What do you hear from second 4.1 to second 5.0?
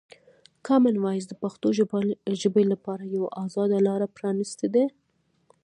پرانیستې ده.